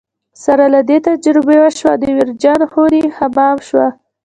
[0.43, 3.87] سره له دې تجزیه شوه او د ویرجن خوني حمام شوه.